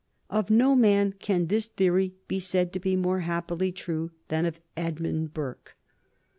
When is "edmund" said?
4.75-5.35